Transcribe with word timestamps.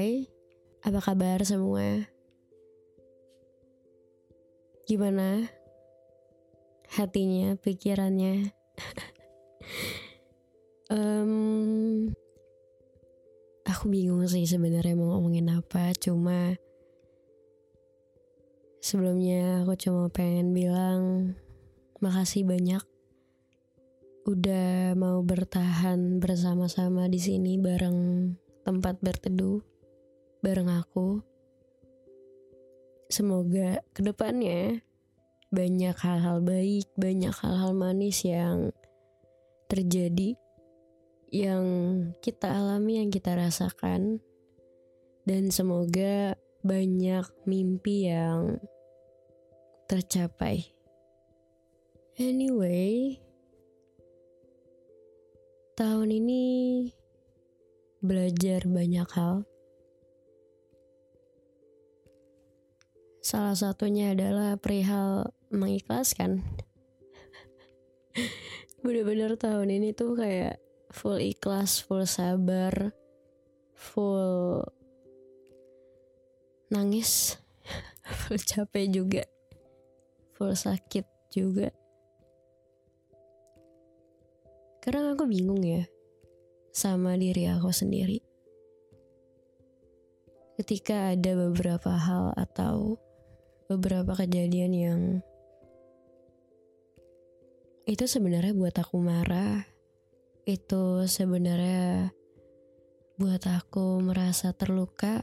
Hai, 0.00 0.32
apa 0.80 0.96
kabar 0.96 1.44
semua? 1.44 2.08
Gimana? 4.88 5.44
Hatinya, 6.96 7.52
pikirannya? 7.60 8.48
um, 10.96 12.08
aku 13.68 13.92
bingung 13.92 14.24
sih 14.24 14.48
sebenarnya 14.48 14.96
mau 14.96 15.20
ngomongin 15.20 15.52
apa, 15.52 15.92
cuma 16.00 16.56
sebelumnya 18.80 19.68
aku 19.68 19.76
cuma 19.76 20.08
pengen 20.08 20.56
bilang 20.56 21.36
makasih 22.00 22.48
banyak 22.48 22.80
udah 24.24 24.96
mau 24.96 25.20
bertahan 25.20 26.24
bersama-sama 26.24 27.04
di 27.04 27.20
sini 27.20 27.60
bareng 27.60 28.32
tempat 28.64 28.96
berteduh 29.04 29.69
bareng 30.40 30.72
aku. 30.72 31.20
Semoga 33.10 33.84
ke 33.92 34.00
depannya 34.00 34.80
banyak 35.50 35.96
hal-hal 35.98 36.38
baik, 36.40 36.86
banyak 36.94 37.34
hal-hal 37.34 37.74
manis 37.74 38.22
yang 38.22 38.70
terjadi, 39.66 40.38
yang 41.34 41.64
kita 42.22 42.54
alami, 42.54 43.02
yang 43.02 43.10
kita 43.10 43.34
rasakan, 43.34 44.22
dan 45.26 45.50
semoga 45.50 46.38
banyak 46.62 47.26
mimpi 47.50 48.06
yang 48.14 48.62
tercapai. 49.90 50.70
Anyway, 52.14 53.18
tahun 55.74 56.14
ini 56.14 56.44
belajar 57.98 58.70
banyak 58.70 59.08
hal. 59.18 59.49
Salah 63.30 63.54
satunya 63.54 64.10
adalah 64.10 64.58
perihal 64.58 65.30
mengikhlaskan. 65.54 66.42
Bener-bener 68.82 69.38
tahun 69.38 69.70
ini 69.70 69.94
tuh 69.94 70.18
kayak 70.18 70.58
full 70.90 71.22
ikhlas, 71.22 71.78
full 71.78 72.02
sabar, 72.10 72.90
full 73.78 74.66
nangis, 76.74 77.38
full 78.26 78.42
capek 78.42 78.90
juga, 78.90 79.22
full 80.34 80.58
sakit 80.58 81.06
juga. 81.30 81.70
Karena 84.82 85.14
aku 85.14 85.30
bingung 85.30 85.62
ya, 85.62 85.86
sama 86.74 87.14
diri 87.14 87.46
aku 87.46 87.70
sendiri. 87.70 88.18
Ketika 90.58 91.14
ada 91.14 91.38
beberapa 91.38 91.94
hal 91.94 92.34
atau 92.34 92.98
beberapa 93.70 94.18
kejadian 94.18 94.72
yang 94.74 95.00
itu 97.86 98.02
sebenarnya 98.10 98.50
buat 98.50 98.74
aku 98.74 98.98
marah, 98.98 99.62
itu 100.42 101.06
sebenarnya 101.06 102.10
buat 103.14 103.38
aku 103.46 104.02
merasa 104.02 104.50
terluka, 104.50 105.22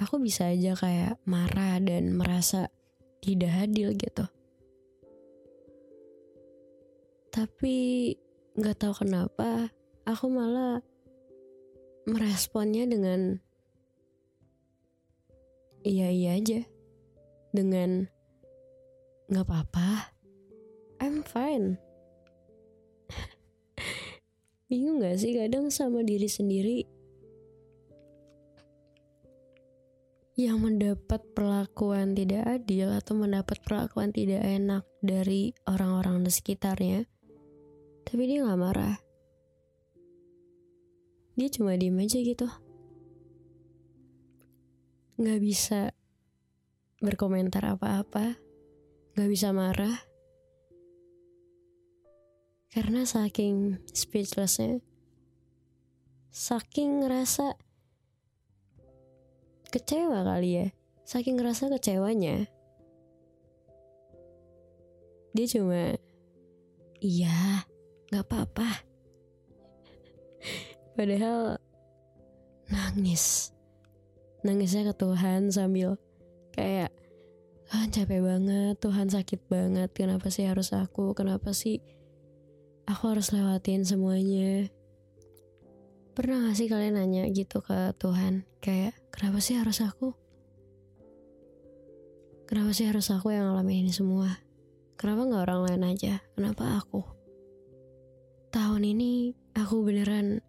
aku 0.00 0.16
bisa 0.24 0.48
aja 0.48 0.72
kayak 0.72 1.20
marah 1.28 1.76
dan 1.84 2.16
merasa 2.16 2.72
tidak 3.20 3.68
adil 3.68 3.92
gitu. 3.92 4.24
Tapi 7.28 7.76
nggak 8.56 8.76
tahu 8.80 9.04
kenapa 9.04 9.68
aku 10.08 10.32
malah 10.32 10.80
meresponnya 12.08 12.88
dengan 12.88 13.36
iya 15.84 16.08
iya 16.08 16.40
aja 16.40 16.75
dengan 17.56 18.04
nggak 19.32 19.46
apa-apa 19.48 20.12
I'm 21.00 21.24
fine. 21.24 21.80
Bingung 24.68 25.00
gak 25.00 25.16
sih 25.20 25.32
kadang 25.36 25.72
sama 25.72 26.04
diri 26.04 26.28
sendiri? 26.28 26.84
Yang 30.36 30.58
mendapat 30.60 31.24
perlakuan 31.32 32.12
tidak 32.12 32.44
adil 32.44 32.92
atau 32.92 33.16
mendapat 33.16 33.56
perlakuan 33.64 34.12
tidak 34.12 34.44
enak 34.44 34.84
dari 35.00 35.56
orang-orang 35.64 36.20
di 36.20 36.32
sekitarnya 36.32 37.08
tapi 38.06 38.22
dia 38.30 38.46
nggak 38.46 38.60
marah. 38.62 38.96
Dia 41.34 41.48
cuma 41.50 41.74
diem 41.74 41.98
aja 41.98 42.22
gitu. 42.22 42.46
Nggak 45.18 45.40
bisa 45.42 45.90
berkomentar 47.00 47.76
apa-apa 47.76 48.36
nggak 49.16 49.30
bisa 49.30 49.52
marah. 49.52 49.96
Karena 52.72 53.08
saking 53.08 53.80
speechlessnya 53.88 54.84
saking 56.36 57.00
ngerasa 57.00 57.56
kecewa 59.72 60.20
kali 60.20 60.60
ya. 60.60 60.66
Saking 61.08 61.40
ngerasa 61.40 61.72
kecewanya. 61.72 62.44
Dia 65.32 65.46
cuma 65.48 65.96
iya 67.00 67.64
nggak 68.12 68.26
apa-apa. 68.28 68.68
Padahal 70.96 71.56
nangis. 72.68 73.56
Nangisnya 74.44 74.92
ke 74.92 74.94
Tuhan 75.00 75.48
sambil 75.48 75.96
kayak 76.56 76.90
Tuhan 77.66 77.90
capek 77.92 78.20
banget, 78.24 78.74
Tuhan 78.80 79.06
sakit 79.12 79.40
banget. 79.50 79.90
Kenapa 79.92 80.32
sih 80.32 80.48
harus 80.48 80.72
aku? 80.72 81.12
Kenapa 81.12 81.52
sih 81.52 81.82
aku 82.88 83.12
harus 83.12 83.34
lewatin 83.34 83.82
semuanya? 83.82 84.70
Pernah 86.16 86.48
gak 86.48 86.56
sih 86.56 86.70
kalian 86.70 86.96
nanya 86.96 87.28
gitu 87.28 87.60
ke 87.60 87.92
Tuhan? 88.00 88.48
Kayak, 88.64 88.96
kenapa 89.12 89.42
sih 89.44 89.58
harus 89.58 89.84
aku? 89.84 90.16
Kenapa 92.48 92.72
sih 92.72 92.88
harus 92.88 93.10
aku 93.12 93.34
yang 93.34 93.50
ngalamin 93.50 93.84
ini 93.84 93.92
semua? 93.92 94.40
Kenapa 94.96 95.28
gak 95.28 95.44
orang 95.50 95.60
lain 95.66 95.82
aja? 95.92 96.24
Kenapa 96.38 96.80
aku? 96.80 97.04
Tahun 98.48 98.80
ini 98.80 99.34
aku 99.52 99.84
beneran 99.84 100.40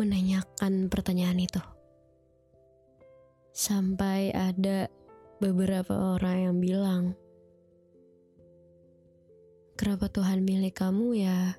menanyakan 0.00 0.90
pertanyaan 0.90 1.38
itu. 1.38 1.62
Sampai 3.54 4.34
ada 4.34 4.90
beberapa 5.42 6.14
orang 6.14 6.36
yang 6.50 6.56
bilang, 6.58 7.04
Kenapa 9.74 10.06
Tuhan 10.06 10.46
milik 10.46 10.78
kamu 10.78 11.18
ya? 11.18 11.58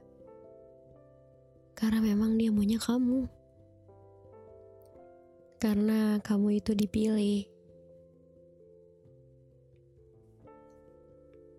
Karena 1.76 2.00
memang 2.00 2.40
dia 2.40 2.48
maunya 2.48 2.80
kamu. 2.80 3.28
Karena 5.60 6.24
kamu 6.24 6.64
itu 6.64 6.72
dipilih. 6.72 7.44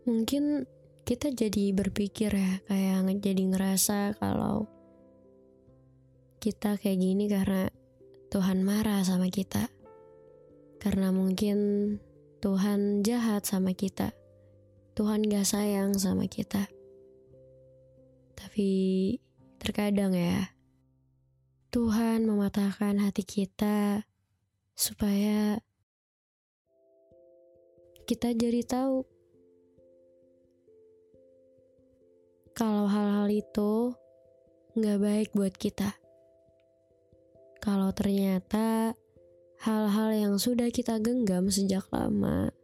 Mungkin 0.09 0.65
kita 1.05 1.29
jadi 1.37 1.77
berpikir 1.77 2.33
ya, 2.33 2.65
kayak 2.65 3.05
jadi 3.21 3.43
ngerasa 3.53 4.17
kalau 4.17 4.65
kita 6.41 6.81
kayak 6.81 6.99
gini 7.05 7.29
karena 7.29 7.69
Tuhan 8.33 8.65
marah 8.65 9.05
sama 9.05 9.29
kita. 9.29 9.69
Karena 10.81 11.13
mungkin 11.13 11.59
Tuhan 12.47 13.03
jahat 13.03 13.43
sama 13.43 13.75
kita. 13.75 14.15
Tuhan 14.95 15.27
gak 15.27 15.51
sayang 15.51 15.99
sama 15.99 16.31
kita. 16.31 16.71
Tapi 18.39 18.71
terkadang 19.59 20.15
ya, 20.15 20.55
Tuhan 21.75 22.23
mematahkan 22.23 23.03
hati 23.03 23.27
kita 23.27 24.07
supaya 24.79 25.59
kita 28.07 28.31
jadi 28.31 28.63
tahu 28.63 29.03
kalau 32.55 32.87
hal-hal 32.87 33.27
itu 33.27 33.91
nggak 34.79 34.99
baik 35.03 35.29
buat 35.35 35.55
kita. 35.59 35.99
Kalau 37.59 37.91
ternyata 37.91 38.95
hal-hal 39.67 40.15
yang 40.15 40.35
sudah 40.39 40.71
kita 40.71 41.03
genggam 41.03 41.51
sejak 41.51 41.83
lama 41.91 42.55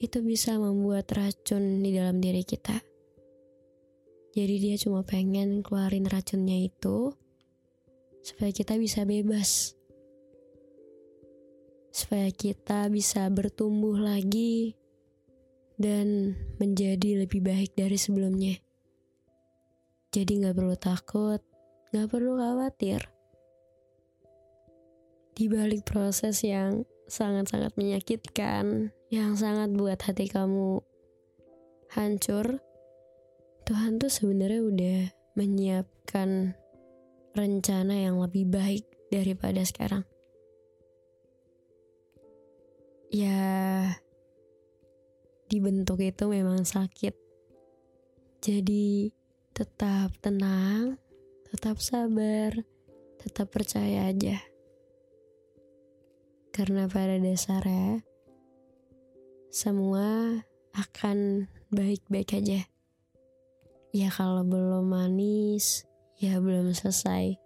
itu 0.00 0.24
bisa 0.24 0.56
membuat 0.56 1.12
racun 1.12 1.84
di 1.84 1.92
dalam 1.92 2.16
diri 2.24 2.40
kita. 2.40 2.80
Jadi 4.32 4.56
dia 4.56 4.80
cuma 4.80 5.04
pengen 5.04 5.60
keluarin 5.60 6.08
racunnya 6.08 6.64
itu 6.64 7.12
supaya 8.24 8.48
kita 8.56 8.80
bisa 8.80 9.04
bebas. 9.04 9.76
Supaya 11.92 12.32
kita 12.32 12.88
bisa 12.88 13.28
bertumbuh 13.28 14.00
lagi 14.00 14.72
dan 15.76 16.40
menjadi 16.56 17.28
lebih 17.28 17.44
baik 17.44 17.76
dari 17.76 18.00
sebelumnya. 18.00 18.56
Jadi 20.08 20.40
gak 20.40 20.56
perlu 20.56 20.76
takut, 20.80 21.44
gak 21.92 22.08
perlu 22.08 22.40
khawatir. 22.40 23.19
Di 25.34 25.48
balik 25.48 25.86
proses 25.88 26.42
yang 26.44 26.84
sangat-sangat 27.10 27.74
menyakitkan, 27.74 28.94
yang 29.10 29.34
sangat 29.34 29.74
buat 29.74 29.98
hati 29.98 30.30
kamu 30.30 30.82
hancur, 31.90 32.62
Tuhan 33.66 33.98
tuh 33.98 34.10
sebenarnya 34.10 34.60
udah 34.62 35.00
menyiapkan 35.38 36.54
rencana 37.34 37.94
yang 37.94 38.18
lebih 38.18 38.50
baik 38.50 38.86
daripada 39.10 39.62
sekarang. 39.62 40.02
Ya, 43.10 43.98
dibentuk 45.50 45.98
itu 45.98 46.30
memang 46.30 46.62
sakit. 46.62 47.14
Jadi, 48.38 49.10
tetap 49.50 50.14
tenang, 50.22 50.96
tetap 51.50 51.82
sabar, 51.82 52.54
tetap 53.18 53.50
percaya 53.50 54.08
aja. 54.08 54.49
Karena 56.50 56.90
pada 56.90 57.14
dasarnya, 57.16 58.02
semua 59.50 60.38
akan 60.74 61.46
baik-baik 61.70 62.38
aja. 62.38 62.66
Ya 63.90 64.08
kalau 64.10 64.46
belum 64.46 64.86
manis, 64.86 65.86
ya 66.18 66.38
belum 66.38 66.74
selesai. 66.74 67.38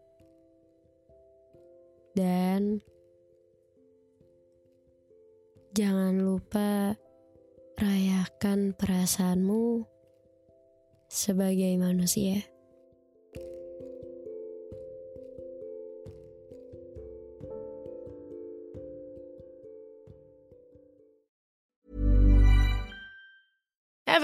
Dan 2.16 2.84
jangan 5.74 6.20
lupa 6.20 6.94
rayakan 7.74 8.76
perasaanmu 8.76 9.82
sebagai 11.10 11.74
manusia. 11.80 12.53